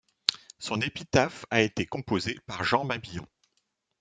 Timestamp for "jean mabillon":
2.63-3.27